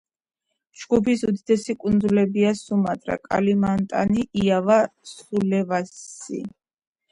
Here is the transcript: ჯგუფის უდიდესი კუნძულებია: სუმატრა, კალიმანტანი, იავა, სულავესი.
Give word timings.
ჯგუფის 0.83 1.23
უდიდესი 1.27 1.75
კუნძულებია: 1.83 2.55
სუმატრა, 2.61 3.19
კალიმანტანი, 3.29 4.27
იავა, 4.47 4.81
სულავესი. 5.15 6.45